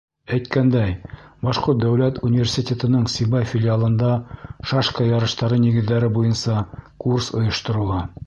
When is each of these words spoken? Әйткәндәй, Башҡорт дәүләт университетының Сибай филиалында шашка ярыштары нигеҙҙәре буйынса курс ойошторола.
Әйткәндәй, 0.35 0.93
Башҡорт 1.47 1.79
дәүләт 1.83 2.15
университетының 2.29 3.03
Сибай 3.15 3.45
филиалында 3.53 4.09
шашка 4.71 5.09
ярыштары 5.09 5.61
нигеҙҙәре 5.67 6.11
буйынса 6.19 6.57
курс 7.05 7.33
ойошторола. 7.43 8.01